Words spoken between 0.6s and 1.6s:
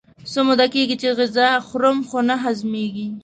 کېږي چې غذا